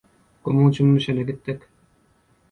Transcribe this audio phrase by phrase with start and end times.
[0.47, 1.61] Gumuň jümmüşine gitdik.